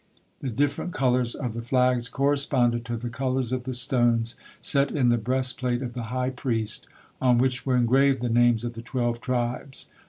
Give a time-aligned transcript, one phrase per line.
[0.39, 5.09] The different colors of the flags corresponded to the colors of the stones set in
[5.09, 6.87] the breastplate of the high priest,
[7.21, 9.91] on which were engraved the names of the twelve tribes.